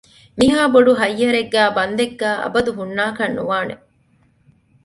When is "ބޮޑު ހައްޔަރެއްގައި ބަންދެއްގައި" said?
0.73-2.37